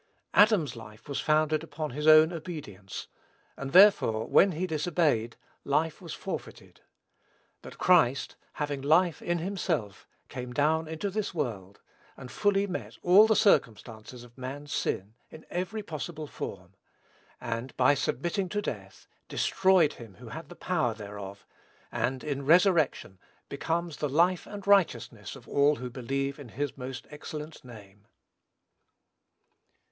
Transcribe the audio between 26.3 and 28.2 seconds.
in his most excellent name.